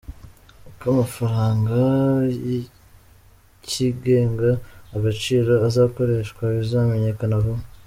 [0.69, 1.77] Uko amafaranga
[2.45, 4.51] yikigega
[4.95, 7.63] agaciro azakoreshwa bizamenyekana vuba